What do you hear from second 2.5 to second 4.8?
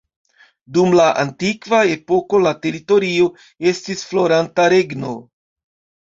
teritorio estis floranta